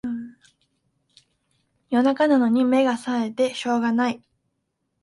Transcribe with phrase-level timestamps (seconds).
[1.91, 4.19] 夜中なのに目がさえてしょうがない